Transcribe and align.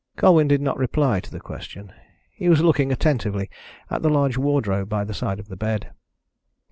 Colwyn 0.17 0.47
did 0.47 0.61
not 0.61 0.79
reply 0.79 1.19
to 1.19 1.29
the 1.29 1.39
question. 1.39 1.93
He 2.33 2.49
was 2.49 2.63
looking 2.63 2.91
attentively 2.91 3.51
at 3.91 4.01
the 4.01 4.09
large 4.09 4.35
wardrobe 4.35 4.89
by 4.89 5.03
the 5.03 5.13
side 5.13 5.39
of 5.39 5.47
the 5.47 5.55
bed. 5.55 5.91